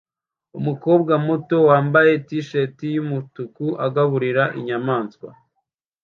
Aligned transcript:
Umukobwa 0.59 1.13
muto 1.27 1.57
wambaye 1.69 2.11
t-shirt 2.27 2.77
yumutuku 2.95 3.65
agaburira 3.85 4.43
inyamaswa 4.59 5.29